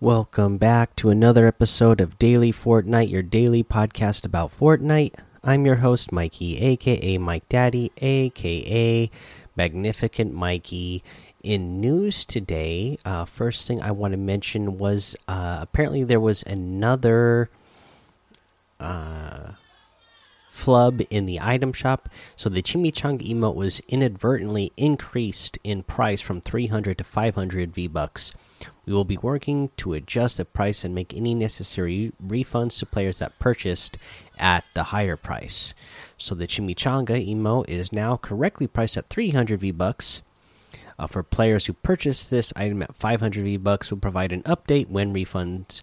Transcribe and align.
Welcome 0.00 0.58
back 0.58 0.94
to 0.96 1.08
another 1.08 1.46
episode 1.46 2.02
of 2.02 2.18
Daily 2.18 2.52
Fortnite, 2.52 3.08
your 3.08 3.22
daily 3.22 3.64
podcast 3.64 4.26
about 4.26 4.52
Fortnite. 4.54 5.14
I'm 5.42 5.64
your 5.64 5.76
host, 5.76 6.12
Mikey, 6.12 6.58
aka 6.58 7.16
Mike 7.16 7.48
Daddy, 7.48 7.90
aka 7.96 9.10
Magnificent 9.56 10.34
Mikey. 10.34 11.02
In 11.42 11.80
news 11.80 12.26
today, 12.26 12.98
uh, 13.06 13.24
first 13.24 13.66
thing 13.66 13.80
I 13.80 13.90
want 13.90 14.12
to 14.12 14.18
mention 14.18 14.76
was 14.76 15.16
uh, 15.28 15.60
apparently 15.62 16.04
there 16.04 16.20
was 16.20 16.42
another 16.42 17.48
uh, 18.78 19.52
flub 20.56 21.02
in 21.10 21.26
the 21.26 21.38
item 21.40 21.72
shop. 21.72 22.08
So 22.34 22.48
the 22.48 22.62
Chimichanga 22.62 23.28
emote 23.28 23.54
was 23.54 23.80
inadvertently 23.88 24.72
increased 24.76 25.58
in 25.62 25.82
price 25.82 26.22
from 26.22 26.40
300 26.40 26.98
to 26.98 27.04
500 27.04 27.74
V 27.74 27.86
bucks. 27.86 28.32
We 28.86 28.94
will 28.94 29.04
be 29.04 29.18
working 29.18 29.70
to 29.76 29.92
adjust 29.92 30.38
the 30.38 30.46
price 30.46 30.82
and 30.82 30.94
make 30.94 31.12
any 31.12 31.34
necessary 31.34 32.12
refunds 32.24 32.78
to 32.78 32.86
players 32.86 33.18
that 33.18 33.38
purchased 33.38 33.98
at 34.38 34.64
the 34.74 34.84
higher 34.84 35.16
price. 35.16 35.74
So 36.16 36.34
the 36.34 36.46
Chimichanga 36.46 37.28
emote 37.28 37.68
is 37.68 37.92
now 37.92 38.16
correctly 38.16 38.66
priced 38.66 38.96
at 38.96 39.08
300 39.08 39.60
V 39.60 39.70
bucks. 39.72 40.22
Uh, 40.98 41.06
for 41.06 41.22
players 41.22 41.66
who 41.66 41.74
purchase 41.74 42.30
this 42.30 42.54
item 42.56 42.82
at 42.82 42.96
500 42.96 43.44
V 43.44 43.58
bucks, 43.58 43.90
we'll 43.90 44.00
provide 44.00 44.32
an 44.32 44.42
update 44.44 44.88
when 44.88 45.12
refunds 45.12 45.82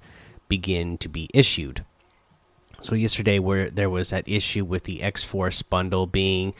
begin 0.50 0.98
to 0.98 1.08
be 1.08 1.30
issued. 1.32 1.86
So 2.84 2.96
yesterday, 2.96 3.40
where 3.40 3.70
there 3.70 3.90
was 3.90 4.10
that 4.10 4.28
issue 4.28 4.66
with 4.66 4.84
the 4.84 5.02
X 5.02 5.24
Force 5.24 5.62
bundle 5.62 6.06
being 6.06 6.54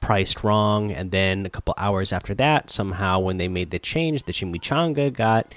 priced 0.00 0.44
wrong, 0.44 0.92
and 0.92 1.10
then 1.10 1.46
a 1.46 1.50
couple 1.50 1.72
hours 1.78 2.12
after 2.12 2.34
that, 2.34 2.68
somehow 2.68 3.20
when 3.20 3.38
they 3.38 3.48
made 3.48 3.70
the 3.70 3.78
change, 3.78 4.24
the 4.24 4.32
Chimichanga 4.32 5.10
got 5.10 5.54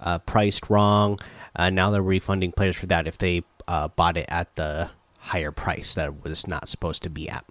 uh, 0.00 0.18
priced 0.20 0.70
wrong. 0.70 1.18
Uh, 1.54 1.68
now 1.68 1.90
they're 1.90 2.00
refunding 2.00 2.52
players 2.52 2.76
for 2.76 2.86
that 2.86 3.06
if 3.06 3.18
they 3.18 3.42
uh, 3.68 3.88
bought 3.88 4.16
it 4.16 4.26
at 4.28 4.54
the 4.56 4.88
higher 5.18 5.52
price 5.52 5.94
that 5.94 6.06
it 6.06 6.24
was 6.24 6.46
not 6.46 6.68
supposed 6.68 7.02
to 7.02 7.10
be 7.10 7.28
at. 7.28 7.44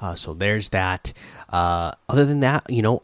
Uh, 0.00 0.16
so 0.16 0.34
there's 0.34 0.70
that. 0.70 1.12
Uh, 1.48 1.92
other 2.08 2.24
than 2.24 2.40
that, 2.40 2.68
you 2.68 2.82
know, 2.82 3.02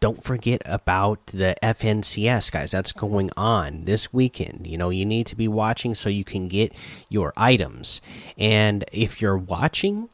don't 0.00 0.22
forget 0.22 0.62
about 0.64 1.26
the 1.26 1.56
FNCS, 1.62 2.50
guys. 2.50 2.70
That's 2.70 2.92
going 2.92 3.30
on 3.36 3.84
this 3.84 4.12
weekend. 4.12 4.66
You 4.66 4.78
know, 4.78 4.90
you 4.90 5.04
need 5.04 5.26
to 5.26 5.36
be 5.36 5.48
watching 5.48 5.94
so 5.94 6.08
you 6.08 6.24
can 6.24 6.48
get 6.48 6.74
your 7.08 7.32
items. 7.36 8.00
And 8.38 8.84
if 8.92 9.20
you're 9.20 9.38
watching, 9.38 10.08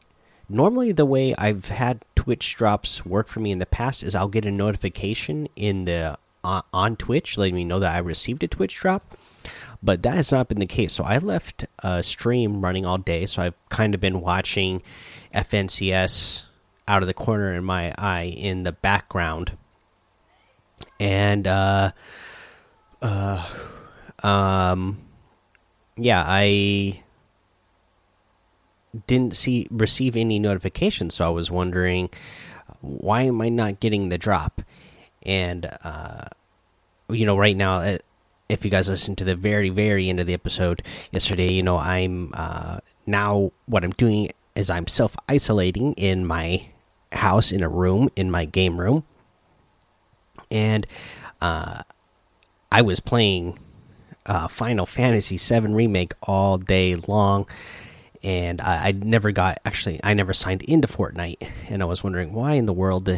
normally 0.49 0.91
the 0.91 1.05
way 1.05 1.35
I've 1.35 1.65
had 1.65 2.03
Twitch 2.15 2.55
drops 2.55 3.05
work 3.05 3.27
for 3.27 3.39
me 3.39 3.51
in 3.51 3.59
the 3.59 3.65
past 3.65 4.03
is 4.03 4.15
I'll 4.15 4.27
get 4.27 4.45
a 4.45 4.51
notification 4.51 5.47
in 5.55 5.85
the 5.85 6.17
uh, 6.43 6.61
on 6.73 6.95
Twitch 6.95 7.37
letting 7.37 7.55
me 7.55 7.65
know 7.65 7.79
that 7.79 7.95
I 7.95 7.99
received 7.99 8.43
a 8.43 8.47
Twitch 8.47 8.75
drop. 8.75 9.17
But 9.83 10.01
that 10.03 10.15
has 10.15 10.31
not 10.31 10.47
been 10.47 10.59
the 10.59 10.65
case. 10.65 10.93
So 10.93 11.03
I 11.03 11.19
left 11.19 11.65
a 11.79 12.01
stream 12.01 12.61
running 12.61 12.85
all 12.85 12.97
day. 12.97 13.25
So 13.25 13.43
I've 13.43 13.69
kind 13.69 13.93
of 13.93 14.01
been 14.01 14.21
watching 14.21 14.81
FNCS 15.35 16.46
out 16.87 17.03
of 17.03 17.07
the 17.07 17.13
corner 17.13 17.53
in 17.53 17.63
my 17.63 17.93
eye 17.97 18.33
in 18.35 18.63
the 18.63 18.71
background. 18.71 19.57
And 20.99 21.47
uh 21.47 21.91
uh 23.01 23.47
um 24.23 24.99
yeah, 25.95 26.23
I 26.25 27.03
didn't 29.05 29.35
see 29.35 29.67
receive 29.69 30.15
any 30.15 30.39
notifications, 30.39 31.15
so 31.15 31.25
I 31.25 31.29
was 31.29 31.51
wondering 31.51 32.09
why 32.81 33.23
am 33.23 33.41
I 33.41 33.49
not 33.49 33.79
getting 33.79 34.09
the 34.09 34.17
drop? 34.17 34.61
And 35.23 35.69
uh 35.83 36.25
you 37.09 37.25
know, 37.25 37.37
right 37.37 37.55
now 37.55 37.75
uh, 37.75 37.97
if 38.49 38.63
you 38.63 38.71
guys 38.71 38.87
listen 38.87 39.15
to 39.17 39.23
the 39.23 39.35
very 39.35 39.69
very 39.69 40.09
end 40.09 40.19
of 40.19 40.27
the 40.27 40.33
episode 40.33 40.83
yesterday, 41.11 41.51
you 41.51 41.63
know, 41.63 41.77
I'm 41.77 42.31
uh 42.33 42.79
now 43.05 43.51
what 43.65 43.83
I'm 43.83 43.91
doing 43.91 44.31
is 44.55 44.69
I'm 44.69 44.87
self 44.87 45.15
isolating 45.29 45.93
in 45.93 46.25
my 46.25 46.67
house 47.17 47.51
in 47.51 47.63
a 47.63 47.69
room 47.69 48.09
in 48.15 48.31
my 48.31 48.45
game 48.45 48.79
room, 48.79 49.03
and 50.49 50.87
uh, 51.41 51.83
I 52.71 52.81
was 52.81 52.99
playing 52.99 53.59
uh, 54.25 54.47
Final 54.47 54.85
Fantasy 54.85 55.37
VII 55.37 55.73
remake 55.73 56.13
all 56.23 56.57
day 56.57 56.95
long, 56.95 57.47
and 58.23 58.61
I, 58.61 58.87
I, 58.87 58.91
never 58.91 59.31
got 59.31 59.59
actually 59.65 59.99
I 60.03 60.13
never 60.13 60.33
signed 60.33 60.63
into 60.63 60.87
Fortnite, 60.87 61.47
and 61.69 61.81
I 61.81 61.85
was 61.85 62.03
wondering 62.03 62.33
why 62.33 62.53
in 62.53 62.65
the 62.65 62.73
world 62.73 63.09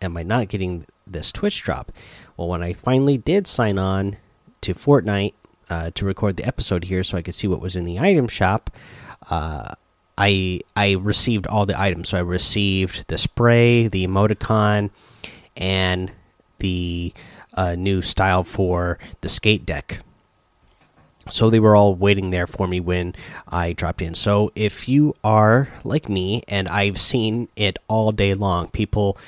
am 0.00 0.16
I 0.16 0.22
not 0.22 0.48
getting 0.48 0.86
this 1.06 1.32
Twitch 1.32 1.62
drop? 1.62 1.92
Well, 2.36 2.48
when 2.48 2.62
I 2.62 2.72
finally 2.72 3.18
did 3.18 3.46
sign 3.46 3.78
on 3.78 4.16
to 4.62 4.74
Fortnite 4.74 5.34
uh, 5.68 5.90
to 5.94 6.04
record 6.04 6.36
the 6.36 6.46
episode 6.46 6.84
here, 6.84 7.04
so 7.04 7.18
I 7.18 7.22
could 7.22 7.34
see 7.34 7.48
what 7.48 7.60
was 7.60 7.76
in 7.76 7.84
the 7.84 7.98
item 7.98 8.28
shop. 8.28 8.70
Uh, 9.28 9.74
I 10.18 10.60
I 10.74 10.92
received 10.92 11.46
all 11.46 11.66
the 11.66 11.78
items. 11.78 12.10
So 12.10 12.18
I 12.18 12.22
received 12.22 13.08
the 13.08 13.18
spray, 13.18 13.88
the 13.88 14.06
emoticon, 14.06 14.90
and 15.56 16.10
the 16.58 17.12
uh, 17.54 17.74
new 17.74 18.02
style 18.02 18.44
for 18.44 18.98
the 19.20 19.28
skate 19.28 19.66
deck. 19.66 20.00
So 21.28 21.50
they 21.50 21.58
were 21.58 21.74
all 21.74 21.94
waiting 21.94 22.30
there 22.30 22.46
for 22.46 22.68
me 22.68 22.78
when 22.78 23.14
I 23.48 23.72
dropped 23.72 24.00
in. 24.00 24.14
So 24.14 24.52
if 24.54 24.88
you 24.88 25.14
are 25.24 25.68
like 25.82 26.08
me, 26.08 26.44
and 26.46 26.68
I've 26.68 27.00
seen 27.00 27.48
it 27.56 27.78
all 27.88 28.12
day 28.12 28.34
long, 28.34 28.68
people 28.68 29.18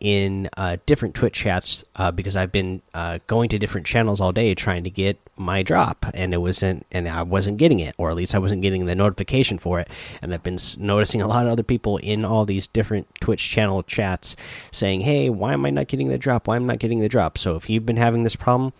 in 0.00 0.48
uh, 0.56 0.78
different 0.86 1.14
Twitch 1.14 1.34
chats 1.34 1.84
uh, 1.96 2.10
because 2.10 2.34
I've 2.34 2.50
been 2.50 2.80
uh, 2.94 3.18
going 3.26 3.50
to 3.50 3.58
different 3.58 3.86
channels 3.86 4.20
all 4.20 4.32
day 4.32 4.54
trying 4.54 4.84
to 4.84 4.90
get 4.90 5.18
my 5.36 5.62
drop, 5.62 6.06
and 6.14 6.34
it 6.34 6.38
wasn't, 6.38 6.86
and 6.90 7.08
I 7.08 7.22
wasn't 7.22 7.58
getting 7.58 7.80
it, 7.80 7.94
or 7.98 8.10
at 8.10 8.16
least 8.16 8.34
I 8.34 8.38
wasn't 8.38 8.62
getting 8.62 8.86
the 8.86 8.94
notification 8.94 9.58
for 9.58 9.78
it. 9.80 9.88
And 10.22 10.32
I've 10.32 10.42
been 10.42 10.58
noticing 10.78 11.22
a 11.22 11.28
lot 11.28 11.46
of 11.46 11.52
other 11.52 11.62
people 11.62 11.98
in 11.98 12.24
all 12.24 12.44
these 12.44 12.66
different 12.66 13.08
Twitch 13.20 13.48
channel 13.50 13.82
chats 13.82 14.36
saying, 14.70 15.02
"Hey, 15.02 15.30
why 15.30 15.52
am 15.52 15.66
I 15.66 15.70
not 15.70 15.88
getting 15.88 16.08
the 16.08 16.18
drop? 16.18 16.48
Why 16.48 16.56
am 16.56 16.64
I 16.64 16.74
not 16.74 16.78
getting 16.78 17.00
the 17.00 17.08
drop?" 17.08 17.38
So 17.38 17.56
if 17.56 17.68
you've 17.68 17.86
been 17.86 17.96
having 17.96 18.22
this 18.22 18.36
problem 18.36 18.72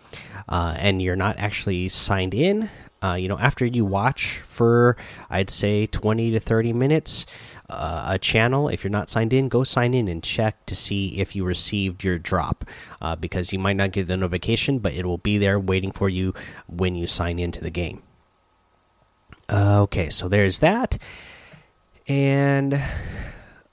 uh, 0.49 0.75
and 0.77 1.01
you're 1.01 1.15
not 1.15 1.37
actually 1.37 1.89
signed 1.89 2.33
in, 2.33 2.69
uh, 3.03 3.13
you 3.13 3.27
know, 3.27 3.37
after 3.39 3.65
you 3.65 3.83
watch 3.83 4.41
for 4.47 4.95
I'd 5.29 5.49
say 5.49 5.87
20 5.87 6.31
to 6.31 6.39
30 6.39 6.73
minutes 6.73 7.25
uh, 7.69 8.09
a 8.09 8.19
channel, 8.19 8.67
if 8.67 8.83
you're 8.83 8.91
not 8.91 9.09
signed 9.09 9.33
in, 9.33 9.49
go 9.49 9.63
sign 9.63 9.93
in 9.93 10.07
and 10.07 10.21
check 10.21 10.65
to 10.67 10.75
see 10.75 11.19
if 11.19 11.35
you 11.35 11.43
received 11.43 12.03
your 12.03 12.19
drop 12.19 12.65
uh, 13.01 13.15
because 13.15 13.53
you 13.53 13.59
might 13.59 13.75
not 13.75 13.91
get 13.91 14.07
the 14.07 14.17
notification, 14.17 14.79
but 14.79 14.93
it 14.93 15.05
will 15.05 15.17
be 15.17 15.37
there 15.37 15.59
waiting 15.59 15.91
for 15.91 16.09
you 16.09 16.33
when 16.67 16.95
you 16.95 17.07
sign 17.07 17.39
into 17.39 17.61
the 17.61 17.71
game. 17.71 18.03
Uh, 19.49 19.81
okay, 19.81 20.09
so 20.09 20.27
there's 20.27 20.59
that. 20.59 20.97
And 22.07 22.81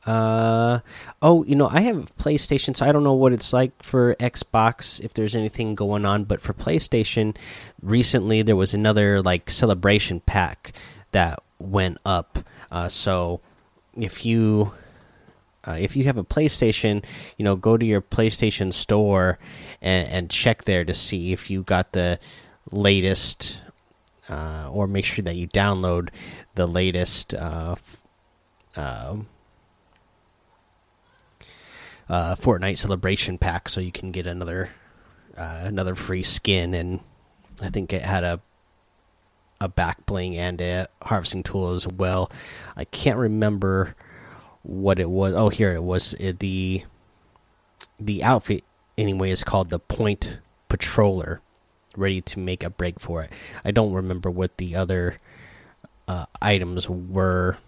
uh 0.07 0.81
oh, 1.21 1.45
you 1.45 1.57
know, 1.57 1.69
I 1.69 1.81
have 1.83 2.17
PlayStation, 2.17 2.77
so 2.77 2.87
I 2.87 2.93
don't 2.93 3.05
know 3.05 3.15
what 3.15 3.33
it's 3.33 3.53
like 3.53 3.83
for 3.83 4.15
Xbox 4.17 5.01
if 5.01 5.15
there's 5.15 5.35
anything 5.35 5.75
going 5.75 6.05
on, 6.05 6.25
but 6.25 6.41
for 6.41 6.55
PlayStation, 6.55 7.37
recently 7.83 8.43
there 8.43 8.57
was 8.57 8.75
another 8.75 9.21
like 9.21 9.51
celebration 9.51 10.21
pack 10.21 10.73
that 11.13 11.43
went 11.59 11.99
up. 12.05 12.39
Uh, 12.71 12.89
so 12.89 13.41
if 13.97 14.25
you 14.25 14.73
uh, 15.67 15.77
if 15.79 15.97
you 15.97 16.05
have 16.05 16.17
a 16.17 16.25
PlayStation, 16.25 17.05
you 17.37 17.45
know, 17.45 17.57
go 17.57 17.77
to 17.77 17.85
your 17.85 18.01
PlayStation 18.01 18.73
store 18.73 19.39
and, 19.83 20.09
and 20.09 20.31
check 20.31 20.65
there 20.65 20.85
to 20.85 20.95
see 20.95 21.33
if 21.33 21.51
you 21.51 21.63
got 21.63 21.93
the 21.93 22.19
latest, 22.71 23.61
uh, 24.31 24.71
or 24.73 24.87
make 24.87 25.05
sure 25.05 25.23
that 25.23 25.37
you 25.37 25.49
download 25.49 26.09
the 26.55 26.67
latest 26.67 27.35
uh, 27.35 27.77
um, 28.77 29.27
uh, 32.09 32.35
Fortnite 32.37 32.79
celebration 32.79 33.39
pack, 33.39 33.69
so 33.69 33.81
you 33.81 33.93
can 33.93 34.13
get 34.13 34.27
another 34.27 34.71
uh, 35.37 35.63
another 35.65 35.95
free 35.95 36.23
skin. 36.23 36.75
And 36.75 37.01
I 37.61 37.71
think 37.71 37.93
it 37.93 38.03
had 38.03 38.25
a 38.25 38.41
a 39.61 39.69
back 39.69 40.07
bling 40.07 40.37
and 40.37 40.61
a 40.61 40.87
harvesting 41.03 41.43
tool 41.43 41.71
as 41.71 41.87
well. 41.87 42.31
I 42.77 42.85
can't 42.85 43.19
remember 43.19 43.97
what 44.63 44.99
it 44.99 45.11
was. 45.11 45.35
Oh, 45.35 45.49
here 45.49 45.75
it 45.75 45.83
was. 45.83 46.15
It, 46.15 46.39
the 46.39 46.85
the 47.99 48.23
outfit 48.23 48.65
anyway 48.97 49.31
is 49.31 49.45
called 49.45 49.71
the 49.71 49.79
Point 49.79 50.39
Patroller, 50.69 51.41
ready 51.97 52.21
to 52.23 52.39
make 52.39 52.63
a 52.63 52.71
break 52.71 53.01
for 53.01 53.23
it. 53.23 53.33
I 53.65 53.71
don't 53.71 53.93
remember 53.93 54.31
what 54.31 54.57
the 54.59 54.77
other 54.77 55.19
uh, 56.07 56.27
items 56.41 56.89
were, 56.89 57.59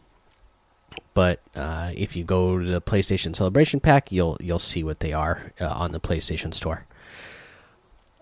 but 1.15 1.41
uh, 1.55 1.93
if 1.95 2.17
you 2.17 2.25
go 2.25 2.59
to 2.59 2.65
the 2.65 2.81
PlayStation 2.81 3.35
Celebration 3.35 3.81
Pack, 3.81 4.13
you'll 4.13 4.37
you'll 4.41 4.59
see 4.59 4.83
what 4.83 5.01
they 5.01 5.13
are 5.13 5.53
uh, 5.61 5.67
on 5.67 5.93
the 5.93 6.01
PlayStation 6.01 6.55
Store. 6.55 6.87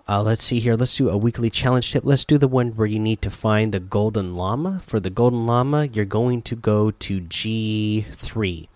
Uh, 0.09 0.23
let's 0.23 0.43
see 0.43 0.59
here. 0.59 0.75
Let's 0.75 0.97
do 0.97 1.11
a 1.11 1.19
weekly 1.19 1.51
challenge 1.51 1.93
tip. 1.93 2.03
Let's 2.03 2.25
do 2.25 2.39
the 2.39 2.49
one 2.49 2.71
where 2.71 2.87
you 2.87 2.99
need 2.99 3.21
to 3.23 3.31
find 3.31 3.73
the 3.73 3.81
golden 3.81 4.35
llama. 4.35 4.81
For 4.87 4.99
the 4.99 5.11
golden 5.11 5.47
llama, 5.47 5.85
you're 5.85 6.07
going 6.07 6.41
to 6.43 6.57
go 6.57 6.91
to 6.91 7.21
G3. 7.21 8.69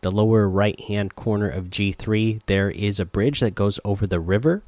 The 0.00 0.10
lower 0.10 0.48
right 0.48 0.80
hand 0.80 1.14
corner 1.14 1.48
of 1.48 1.66
G3, 1.66 2.40
there 2.46 2.70
is 2.70 2.98
a 2.98 3.04
bridge 3.04 3.40
that 3.40 3.54
goes 3.54 3.78
over 3.84 4.06
the 4.06 4.20
river. 4.20 4.62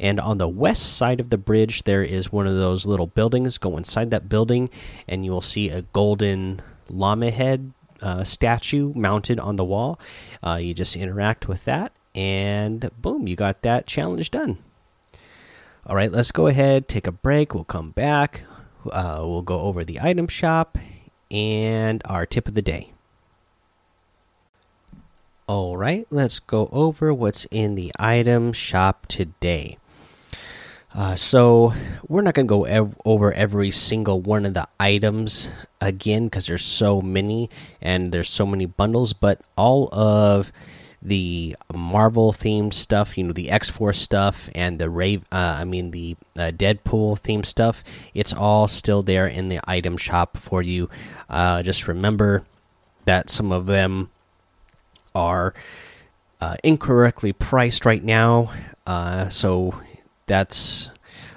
And 0.00 0.18
on 0.18 0.38
the 0.38 0.48
west 0.48 0.96
side 0.96 1.20
of 1.20 1.30
the 1.30 1.38
bridge, 1.38 1.84
there 1.84 2.02
is 2.02 2.32
one 2.32 2.48
of 2.48 2.56
those 2.56 2.84
little 2.84 3.06
buildings. 3.06 3.56
Go 3.56 3.76
inside 3.76 4.10
that 4.10 4.28
building, 4.28 4.68
and 5.06 5.24
you 5.24 5.30
will 5.30 5.42
see 5.42 5.68
a 5.68 5.82
golden 5.82 6.60
llama 6.88 7.30
head 7.30 7.72
uh, 8.02 8.24
statue 8.24 8.92
mounted 8.94 9.40
on 9.40 9.56
the 9.56 9.64
wall. 9.64 9.98
Uh, 10.42 10.58
you 10.60 10.74
just 10.74 10.96
interact 10.96 11.48
with 11.48 11.64
that, 11.64 11.92
and 12.14 12.90
boom, 13.00 13.26
you 13.26 13.36
got 13.36 13.62
that 13.62 13.86
challenge 13.86 14.30
done. 14.30 14.58
All 15.86 15.96
right, 15.96 16.12
let's 16.12 16.30
go 16.30 16.46
ahead, 16.46 16.88
take 16.88 17.06
a 17.06 17.12
break. 17.12 17.54
We'll 17.54 17.64
come 17.64 17.90
back. 17.90 18.42
Uh, 18.90 19.20
we'll 19.22 19.42
go 19.42 19.60
over 19.60 19.84
the 19.84 20.00
item 20.00 20.28
shop 20.28 20.78
and 21.30 22.02
our 22.04 22.26
tip 22.26 22.46
of 22.46 22.54
the 22.54 22.62
day. 22.62 22.92
All 25.46 25.76
right, 25.76 26.06
let's 26.10 26.38
go 26.38 26.68
over 26.72 27.12
what's 27.12 27.46
in 27.50 27.74
the 27.74 27.92
item 27.98 28.52
shop 28.52 29.06
today. 29.06 29.76
Uh, 30.94 31.16
so 31.16 31.72
we're 32.06 32.20
not 32.20 32.34
going 32.34 32.46
to 32.46 32.50
go 32.50 32.64
ev 32.64 32.94
over 33.04 33.32
every 33.32 33.70
single 33.70 34.20
one 34.20 34.44
of 34.44 34.52
the 34.54 34.68
items 34.78 35.48
again 35.80 36.24
because 36.26 36.46
there's 36.46 36.64
so 36.64 37.00
many 37.00 37.48
and 37.80 38.12
there's 38.12 38.28
so 38.28 38.44
many 38.44 38.66
bundles, 38.66 39.12
but 39.12 39.40
all 39.56 39.88
of 39.92 40.52
the 41.00 41.56
Marvel 41.74 42.32
themed 42.32 42.74
stuff, 42.74 43.16
you 43.18 43.24
know, 43.24 43.32
the 43.32 43.50
X 43.50 43.70
Force 43.70 43.98
stuff 43.98 44.48
and 44.54 44.78
the 44.78 44.88
Rave, 44.88 45.24
uh, 45.32 45.56
I 45.58 45.64
mean 45.64 45.90
the 45.90 46.16
uh, 46.36 46.52
Deadpool 46.54 47.18
themed 47.18 47.46
stuff, 47.46 47.82
it's 48.14 48.32
all 48.32 48.68
still 48.68 49.02
there 49.02 49.26
in 49.26 49.48
the 49.48 49.60
item 49.64 49.96
shop 49.96 50.36
for 50.36 50.62
you. 50.62 50.88
Uh, 51.28 51.62
just 51.62 51.88
remember 51.88 52.44
that 53.06 53.30
some 53.30 53.50
of 53.50 53.66
them 53.66 54.10
are 55.14 55.54
uh, 56.40 56.56
incorrectly 56.62 57.32
priced 57.32 57.84
right 57.84 58.04
now, 58.04 58.52
uh, 58.86 59.28
so 59.28 59.74
that's 60.32 60.88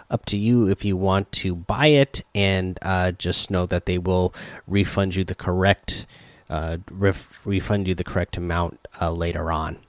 up 0.10 0.26
to 0.26 0.38
you 0.38 0.70
if 0.70 0.86
you 0.86 0.96
want 0.96 1.30
to 1.34 1.54
buy 1.54 1.88
it, 1.88 2.24
and 2.34 2.80
uh, 2.82 3.12
just 3.12 3.52
know 3.52 3.66
that 3.66 3.88
they 3.88 3.98
will 3.98 4.34
refund 4.68 5.18
you 5.18 5.26
the 5.26 5.36
correct 5.36 6.06
uh, 6.50 6.78
ref 6.90 7.46
refund 7.46 7.90
you 7.90 7.94
the 7.94 8.06
correct 8.06 8.38
amount 8.38 8.88
uh, 9.02 9.12
later 9.12 9.52
on. 9.52 9.80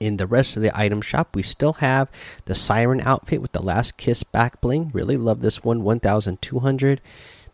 In 0.00 0.16
the 0.16 0.26
rest 0.26 0.56
of 0.56 0.62
the 0.62 0.76
item 0.76 1.00
shop, 1.00 1.36
we 1.36 1.42
still 1.44 1.74
have 1.74 2.10
the 2.46 2.56
Siren 2.56 3.00
outfit 3.02 3.40
with 3.40 3.52
the 3.52 3.62
Last 3.62 3.96
Kiss 3.96 4.24
back 4.24 4.60
bling. 4.60 4.90
Really 4.92 5.16
love 5.16 5.40
this 5.40 5.62
one, 5.62 5.84
1,200. 5.84 7.00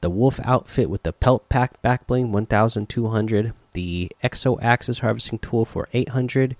The 0.00 0.08
Wolf 0.08 0.40
outfit 0.42 0.88
with 0.88 1.02
the 1.02 1.12
Pelt 1.12 1.46
Pack 1.50 1.82
back 1.82 2.06
bling, 2.06 2.32
1,200. 2.32 3.52
The 3.72 4.10
Exo 4.24 4.58
Axis 4.62 5.00
harvesting 5.00 5.40
tool 5.40 5.66
for 5.66 5.90
800. 5.92 6.56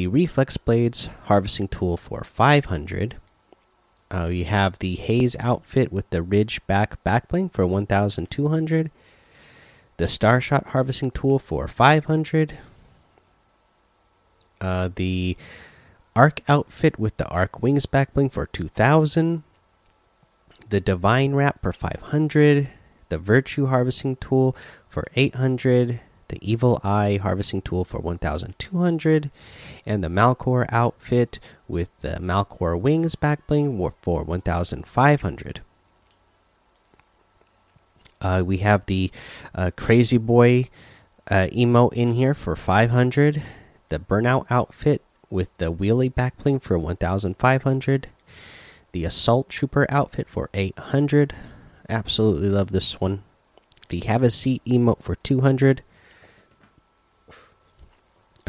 The 0.00 0.06
Reflex 0.06 0.56
Blades 0.56 1.10
harvesting 1.24 1.68
tool 1.68 1.98
for 1.98 2.24
500. 2.24 3.16
Uh, 4.10 4.28
you 4.28 4.46
have 4.46 4.78
the 4.78 4.94
Haze 4.94 5.36
outfit 5.38 5.92
with 5.92 6.08
the 6.08 6.22
Ridge 6.22 6.66
back 6.66 7.04
back 7.04 7.28
bling 7.28 7.50
for 7.50 7.66
1,200 7.66 8.90
the 9.98 10.04
Starshot 10.06 10.68
harvesting 10.68 11.10
tool 11.10 11.38
for 11.38 11.68
500. 11.68 12.56
Uh, 14.58 14.88
the 14.94 15.36
Arc 16.16 16.40
outfit 16.48 16.98
with 16.98 17.18
the 17.18 17.28
Arc 17.28 17.62
Wings 17.62 17.84
backbling 17.84 18.32
for 18.32 18.46
2000. 18.46 19.42
The 20.70 20.80
Divine 20.80 21.34
Wrap 21.34 21.60
for 21.60 21.74
500. 21.74 22.70
The 23.10 23.18
Virtue 23.18 23.66
harvesting 23.66 24.16
tool 24.16 24.56
for 24.88 25.04
800. 25.14 26.00
The 26.30 26.38
Evil 26.40 26.80
Eye 26.84 27.18
harvesting 27.20 27.60
tool 27.60 27.84
for 27.84 27.98
1200. 27.98 29.30
And 29.84 30.04
the 30.04 30.08
Malcore 30.08 30.66
outfit 30.68 31.40
with 31.66 31.90
the 32.00 32.18
Malcore 32.20 32.80
Wings 32.80 33.16
backbling 33.16 33.76
for 34.00 34.22
1500. 34.22 35.60
Uh, 38.20 38.42
we 38.46 38.58
have 38.58 38.86
the 38.86 39.10
uh, 39.56 39.72
Crazy 39.76 40.18
Boy 40.18 40.68
uh, 41.28 41.48
emote 41.52 41.94
in 41.94 42.12
here 42.12 42.34
for 42.34 42.54
500. 42.54 43.42
The 43.88 43.98
Burnout 43.98 44.46
outfit 44.50 45.02
with 45.30 45.48
the 45.58 45.72
Wheelie 45.72 46.14
backbling 46.14 46.62
for 46.62 46.78
1,500. 46.78 48.08
The 48.92 49.04
Assault 49.04 49.48
Trooper 49.48 49.84
outfit 49.88 50.28
for 50.28 50.48
800. 50.54 51.34
Absolutely 51.88 52.48
love 52.50 52.70
this 52.70 53.00
one. 53.00 53.24
The 53.88 54.00
Have 54.00 54.22
a 54.22 54.30
Seat 54.30 54.62
emote 54.64 55.02
for 55.02 55.16
200. 55.16 55.82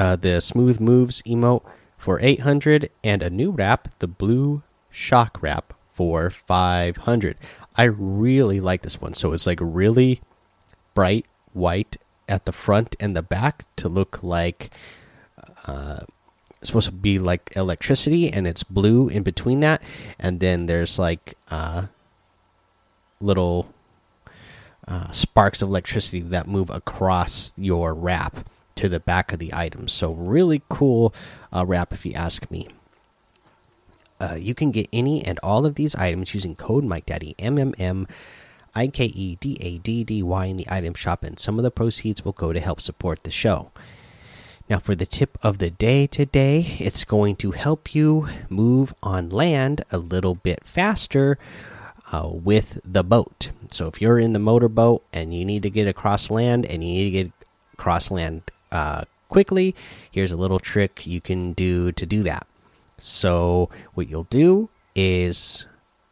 Uh, 0.02 0.16
the 0.16 0.42
Smooth 0.42 0.80
Moves 0.80 1.22
emote 1.28 1.62
for 1.96 2.20
800. 2.20 2.90
And 3.04 3.22
a 3.22 3.30
new 3.30 3.52
wrap, 3.52 3.88
the 4.00 4.08
Blue 4.08 4.64
Shock 4.90 5.38
Wrap 5.44 5.76
for 5.94 6.32
500. 6.32 7.38
I 7.76 7.84
really 7.84 8.60
like 8.60 8.82
this 8.82 9.00
one. 9.00 9.14
So 9.14 9.32
it's 9.32 9.46
like 9.46 9.60
really 9.62 10.20
bright 10.96 11.28
white 11.54 11.98
at 12.28 12.46
the 12.46 12.52
front 12.52 12.96
and 13.00 13.16
the 13.16 13.22
back 13.22 13.66
to 13.76 13.88
look 13.88 14.24
like 14.24 14.72
uh, 15.68 16.00
supposed 16.64 16.88
to 16.88 16.94
be 16.94 17.20
like 17.20 17.54
electricity, 17.56 18.34
and 18.34 18.48
it's 18.48 18.64
blue 18.64 19.08
in 19.08 19.22
between 19.22 19.60
that. 19.60 19.84
And 20.18 20.40
then 20.40 20.66
there's 20.66 20.98
like 20.98 21.36
uh, 21.52 21.86
little 23.20 23.72
uh, 24.88 25.12
sparks 25.12 25.62
of 25.62 25.70
electricity 25.70 26.22
that 26.22 26.48
move 26.48 26.72
across 26.72 27.54
your 27.56 27.94
wrap 27.94 28.48
to 28.76 28.90
the 28.90 29.00
back 29.00 29.32
of 29.32 29.40
the 29.40 29.54
item. 29.54 29.88
So 29.88 30.12
really 30.12 30.62
cool 30.70 31.14
uh, 31.54 31.66
wrap, 31.66 31.94
if 31.94 32.06
you 32.06 32.14
ask 32.14 32.50
me. 32.52 32.68
Uh, 34.20 34.36
you 34.36 34.54
can 34.54 34.70
get 34.70 34.88
any 34.94 35.26
and 35.26 35.40
all 35.42 35.66
of 35.66 35.76
these 35.76 35.96
items 35.96 36.34
using 36.36 36.56
code 36.56 36.84
Mike 36.84 37.08
Daddy 37.08 37.34
M 37.40 37.58
M 37.58 37.74
M 37.80 38.08
I 38.76 38.88
K 38.88 39.06
E 39.06 39.36
D 39.36 39.58
A 39.60 39.80
D 39.80 40.04
D 40.04 40.22
Y 40.22 40.46
in 40.46 40.58
the 40.58 40.68
item 40.70 40.94
shop, 40.94 41.24
and 41.24 41.40
some 41.40 41.58
of 41.58 41.64
the 41.64 41.72
proceeds 41.72 42.24
will 42.24 42.32
go 42.32 42.54
to 42.54 42.60
help 42.60 42.80
support 42.80 43.24
the 43.24 43.32
show. 43.32 43.72
Now, 44.70 44.80
for 44.80 44.96
the 44.96 45.06
tip 45.06 45.38
of 45.42 45.58
the 45.58 45.70
day 45.70 46.08
today, 46.08 46.78
it's 46.80 47.04
going 47.04 47.36
to 47.38 47.52
help 47.52 47.94
you 47.94 48.28
move 48.48 48.94
on 49.04 49.30
land 49.30 49.84
a 49.92 49.98
little 49.98 50.36
bit 50.36 50.62
faster 50.64 51.38
uh, 52.14 52.30
with 52.32 52.80
the 52.86 53.04
boat. 53.04 53.50
So, 53.70 53.88
if 53.88 54.00
you're 54.00 54.20
in 54.20 54.34
the 54.34 54.40
motorboat 54.40 55.04
and 55.12 55.34
you 55.34 55.44
need 55.44 55.64
to 55.64 55.70
get 55.70 55.88
across 55.88 56.30
land 56.30 56.66
and 56.66 56.84
you 56.84 56.94
need 56.94 57.06
to 57.06 57.24
get 57.24 57.32
across 57.74 58.12
land 58.12 58.44
uh, 58.72 59.06
quickly, 59.30 59.76
here's 60.12 60.32
a 60.32 60.38
little 60.38 60.60
trick 60.60 61.06
you 61.08 61.22
can 61.22 61.54
do 61.54 61.92
to 61.92 62.06
do 62.06 62.24
that. 62.24 62.48
So 62.98 63.70
what 63.94 64.10
you'll 64.10 64.26
do 64.26 64.70
is 64.96 65.66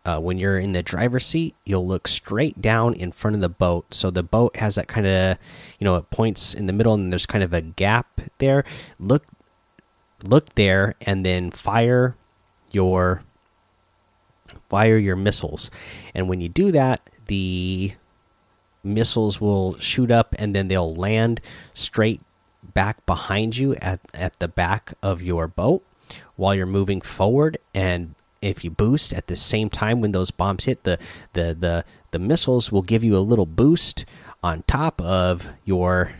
uh, 0.05 0.19
when 0.19 0.37
you're 0.37 0.57
in 0.57 0.71
the 0.71 0.81
driver's 0.81 1.25
seat, 1.25 1.55
you'll 1.65 1.85
look 1.85 2.07
straight 2.07 2.61
down 2.61 2.93
in 2.95 3.11
front 3.11 3.35
of 3.35 3.41
the 3.41 3.49
boat. 3.49 3.93
So 3.93 4.09
the 4.09 4.23
boat 4.23 4.55
has 4.55 4.75
that 4.75 4.87
kind 4.87 5.05
of, 5.05 5.37
you 5.77 5.85
know, 5.85 5.95
it 5.97 6.09
points 6.09 6.53
in 6.53 6.65
the 6.65 6.73
middle, 6.73 6.93
and 6.93 7.11
there's 7.11 7.25
kind 7.25 7.43
of 7.43 7.53
a 7.53 7.61
gap 7.61 8.21
there. 8.39 8.63
Look, 8.99 9.25
look 10.23 10.55
there, 10.55 10.95
and 11.01 11.25
then 11.25 11.51
fire 11.51 12.15
your 12.71 13.23
fire 14.69 14.97
your 14.97 15.15
missiles. 15.15 15.69
And 16.15 16.29
when 16.29 16.41
you 16.41 16.49
do 16.49 16.71
that, 16.71 17.09
the 17.27 17.93
missiles 18.83 19.41
will 19.41 19.77
shoot 19.77 20.09
up, 20.09 20.33
and 20.39 20.55
then 20.55 20.69
they'll 20.69 20.95
land 20.95 21.41
straight 21.73 22.21
back 22.63 23.05
behind 23.05 23.57
you 23.57 23.75
at 23.75 23.99
at 24.13 24.39
the 24.39 24.47
back 24.47 24.93
of 25.01 25.21
your 25.21 25.47
boat 25.47 25.83
while 26.35 26.55
you're 26.55 26.65
moving 26.65 27.01
forward. 27.01 27.57
And 27.73 28.15
if 28.41 28.63
you 28.63 28.71
boost 28.71 29.13
at 29.13 29.27
the 29.27 29.35
same 29.35 29.69
time 29.69 30.01
when 30.01 30.11
those 30.11 30.31
bombs 30.31 30.65
hit 30.65 30.83
the 30.83 30.97
the 31.33 31.55
the 31.59 31.85
the 32.11 32.19
missiles 32.19 32.71
will 32.71 32.81
give 32.81 33.03
you 33.03 33.15
a 33.15 33.19
little 33.19 33.45
boost 33.45 34.05
on 34.43 34.63
top 34.67 35.01
of 35.01 35.49
your 35.65 36.11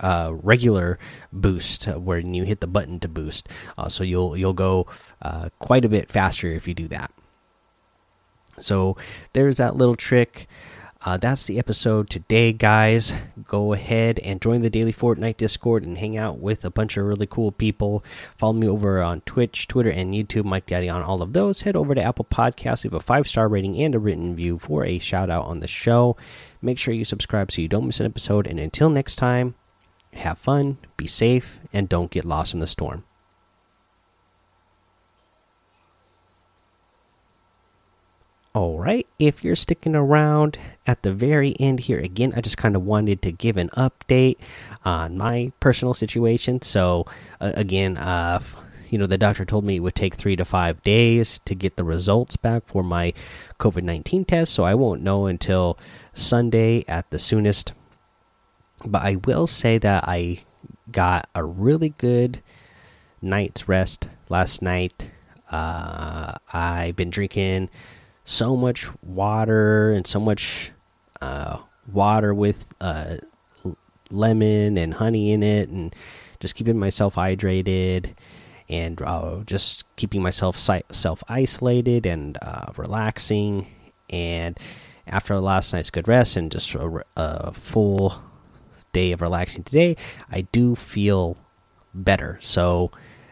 uh, 0.00 0.32
regular 0.42 0.98
boost 1.32 1.86
when 1.86 2.34
you 2.34 2.44
hit 2.44 2.60
the 2.60 2.66
button 2.66 3.00
to 3.00 3.08
boost. 3.08 3.48
Uh, 3.76 3.88
so 3.88 4.04
you'll 4.04 4.36
you'll 4.36 4.52
go 4.52 4.86
uh, 5.22 5.48
quite 5.58 5.84
a 5.84 5.88
bit 5.88 6.10
faster 6.10 6.48
if 6.48 6.66
you 6.68 6.74
do 6.74 6.88
that. 6.88 7.10
So 8.60 8.96
there's 9.32 9.58
that 9.58 9.76
little 9.76 9.96
trick 9.96 10.48
uh, 11.04 11.16
that's 11.16 11.46
the 11.46 11.58
episode 11.58 12.10
today, 12.10 12.52
guys. 12.52 13.12
Go 13.44 13.72
ahead 13.72 14.18
and 14.18 14.40
join 14.40 14.62
the 14.62 14.70
Daily 14.70 14.92
Fortnite 14.92 15.36
Discord 15.36 15.84
and 15.84 15.96
hang 15.96 16.16
out 16.16 16.38
with 16.38 16.64
a 16.64 16.70
bunch 16.70 16.96
of 16.96 17.04
really 17.04 17.26
cool 17.26 17.52
people. 17.52 18.04
Follow 18.36 18.54
me 18.54 18.68
over 18.68 19.00
on 19.00 19.20
Twitch, 19.20 19.68
Twitter, 19.68 19.90
and 19.90 20.12
YouTube, 20.12 20.44
Mike 20.44 20.66
Daddy 20.66 20.88
on 20.88 21.02
all 21.02 21.22
of 21.22 21.34
those. 21.34 21.60
Head 21.60 21.76
over 21.76 21.94
to 21.94 22.02
Apple 22.02 22.24
Podcasts, 22.24 22.82
leave 22.82 22.94
a 22.94 23.00
five 23.00 23.28
star 23.28 23.48
rating 23.48 23.80
and 23.80 23.94
a 23.94 23.98
written 23.98 24.30
review 24.30 24.58
for 24.58 24.84
a 24.84 24.98
shout 24.98 25.30
out 25.30 25.44
on 25.44 25.60
the 25.60 25.68
show. 25.68 26.16
Make 26.60 26.78
sure 26.78 26.92
you 26.92 27.04
subscribe 27.04 27.52
so 27.52 27.62
you 27.62 27.68
don't 27.68 27.86
miss 27.86 28.00
an 28.00 28.06
episode. 28.06 28.48
And 28.48 28.58
until 28.58 28.90
next 28.90 29.14
time, 29.14 29.54
have 30.14 30.38
fun, 30.38 30.78
be 30.96 31.06
safe, 31.06 31.60
and 31.72 31.88
don't 31.88 32.10
get 32.10 32.24
lost 32.24 32.54
in 32.54 32.60
the 32.60 32.66
storm. 32.66 33.04
All 38.58 38.76
right, 38.76 39.06
if 39.20 39.44
you're 39.44 39.54
sticking 39.54 39.94
around 39.94 40.58
at 40.84 41.04
the 41.04 41.12
very 41.12 41.54
end 41.60 41.78
here, 41.78 42.00
again, 42.00 42.32
I 42.34 42.40
just 42.40 42.56
kind 42.56 42.74
of 42.74 42.84
wanted 42.84 43.22
to 43.22 43.30
give 43.30 43.56
an 43.56 43.68
update 43.76 44.36
on 44.84 45.16
my 45.16 45.52
personal 45.60 45.94
situation. 45.94 46.60
So, 46.62 47.06
uh, 47.40 47.52
again, 47.54 47.96
uh, 47.96 48.40
you 48.90 48.98
know, 48.98 49.06
the 49.06 49.16
doctor 49.16 49.44
told 49.44 49.64
me 49.64 49.76
it 49.76 49.78
would 49.78 49.94
take 49.94 50.16
three 50.16 50.34
to 50.34 50.44
five 50.44 50.82
days 50.82 51.38
to 51.44 51.54
get 51.54 51.76
the 51.76 51.84
results 51.84 52.34
back 52.34 52.64
for 52.66 52.82
my 52.82 53.14
COVID 53.60 53.84
19 53.84 54.24
test. 54.24 54.54
So 54.54 54.64
I 54.64 54.74
won't 54.74 55.02
know 55.02 55.26
until 55.26 55.78
Sunday 56.12 56.84
at 56.88 57.08
the 57.10 57.20
soonest. 57.20 57.74
But 58.84 59.02
I 59.04 59.18
will 59.24 59.46
say 59.46 59.78
that 59.78 60.08
I 60.08 60.40
got 60.90 61.28
a 61.32 61.44
really 61.44 61.90
good 61.90 62.42
night's 63.22 63.68
rest 63.68 64.08
last 64.28 64.62
night. 64.62 65.12
Uh, 65.48 66.34
I've 66.52 66.96
been 66.96 67.10
drinking 67.10 67.70
so 68.28 68.54
much 68.54 68.86
water 69.02 69.90
and 69.90 70.06
so 70.06 70.20
much 70.20 70.70
uh, 71.22 71.56
water 71.90 72.34
with 72.34 72.70
uh, 72.78 73.16
lemon 74.10 74.76
and 74.76 74.92
honey 74.92 75.32
in 75.32 75.42
it, 75.42 75.70
and 75.70 75.96
just 76.38 76.54
keeping 76.54 76.78
myself 76.78 77.14
hydrated 77.14 78.14
and 78.68 79.00
uh, 79.00 79.38
just 79.46 79.84
keeping 79.96 80.22
myself 80.22 80.58
self 80.58 81.24
isolated 81.26 82.04
and 82.04 82.36
uh, 82.42 82.66
relaxing. 82.76 83.66
And 84.10 84.60
after 85.06 85.32
a 85.32 85.40
last 85.40 85.72
night's 85.72 85.88
good 85.88 86.06
rest 86.06 86.36
and 86.36 86.52
just 86.52 86.74
a, 86.74 87.02
a 87.16 87.52
full 87.52 88.14
day 88.92 89.12
of 89.12 89.22
relaxing 89.22 89.64
today, 89.64 89.96
I 90.30 90.42
do 90.42 90.74
feel 90.74 91.38
better. 91.94 92.38
So 92.42 92.90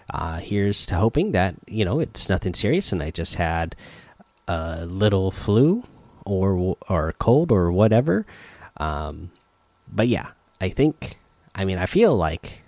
uh, 0.08 0.38
here's 0.38 0.86
to 0.86 0.94
hoping 0.94 1.32
that 1.32 1.54
you 1.66 1.84
know 1.84 2.00
it's 2.00 2.30
nothing 2.30 2.54
serious, 2.54 2.92
and 2.92 3.02
I 3.02 3.10
just 3.10 3.34
had 3.34 3.76
a 4.48 4.86
little 4.86 5.30
flu 5.30 5.84
or 6.24 6.76
or 6.88 7.14
cold 7.18 7.52
or 7.52 7.72
whatever. 7.72 8.26
Um, 8.76 9.30
but 9.90 10.08
yeah, 10.08 10.28
I 10.60 10.68
think. 10.68 11.16
I 11.54 11.64
mean, 11.64 11.78
I 11.78 11.86
feel 11.86 12.14
like 12.14 12.62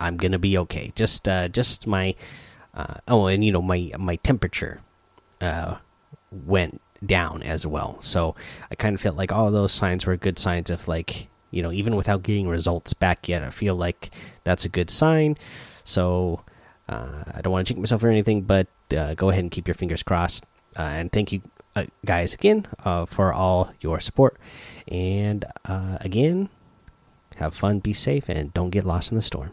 I'm 0.00 0.16
gonna 0.16 0.38
be 0.38 0.56
okay. 0.58 0.92
Just 0.94 1.28
uh, 1.28 1.48
just 1.48 1.86
my 1.86 2.14
uh, 2.74 2.94
oh, 3.08 3.26
and 3.26 3.44
you 3.44 3.52
know 3.52 3.62
my 3.62 3.90
my 3.98 4.16
temperature 4.16 4.80
uh, 5.40 5.76
went 6.30 6.80
down 7.04 7.42
as 7.42 7.66
well. 7.66 7.98
So 8.00 8.34
I 8.70 8.74
kind 8.74 8.94
of 8.94 9.00
felt 9.00 9.16
like 9.16 9.32
all 9.32 9.50
those 9.50 9.72
signs 9.72 10.06
were 10.06 10.16
good 10.16 10.38
signs 10.38 10.70
of 10.70 10.88
like 10.88 11.28
you 11.50 11.62
know 11.62 11.72
even 11.72 11.96
without 11.96 12.22
getting 12.22 12.48
results 12.48 12.94
back 12.94 13.28
yet, 13.28 13.42
I 13.42 13.50
feel 13.50 13.74
like 13.74 14.10
that's 14.44 14.64
a 14.64 14.68
good 14.68 14.90
sign. 14.90 15.36
So 15.84 16.44
uh, 16.88 17.24
I 17.34 17.40
don't 17.42 17.52
want 17.52 17.66
to 17.66 17.74
jinx 17.74 17.80
myself 17.80 18.04
or 18.04 18.08
anything, 18.08 18.42
but 18.42 18.68
uh, 18.96 19.14
go 19.14 19.30
ahead 19.30 19.44
and 19.44 19.50
keep 19.50 19.68
your 19.68 19.74
fingers 19.74 20.02
crossed. 20.02 20.44
Uh, 20.76 20.82
and 20.82 21.12
thank 21.12 21.32
you 21.32 21.42
uh, 21.76 21.86
guys 22.04 22.34
again 22.34 22.66
uh, 22.84 23.06
for 23.06 23.32
all 23.32 23.72
your 23.80 24.00
support. 24.00 24.36
And 24.88 25.44
again, 25.64 26.48
have 27.36 27.54
fun, 27.54 27.78
be 27.80 27.92
safe, 27.92 28.28
and 28.28 28.52
don't 28.52 28.70
get 28.70 28.84
lost 28.84 29.12
in 29.12 29.16
the 29.16 29.22
storm. 29.22 29.52